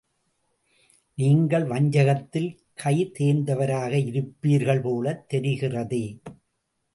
[1.17, 2.49] நீங்கள் வஞ்சகத்தில்
[2.83, 6.03] கைதேர்ந்தவராக இருப்பீர்கள் போலத் தெரிகிறதே!